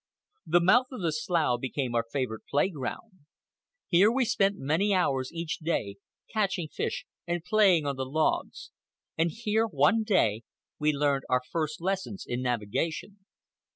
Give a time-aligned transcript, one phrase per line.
[0.47, 3.19] The mouth of the slough became our favorite playground.
[3.87, 5.97] Here we spent many hours each day,
[6.33, 8.71] catching fish and playing on the logs,
[9.15, 10.41] and here, one day,
[10.79, 13.19] we learned our first lessons in navigation.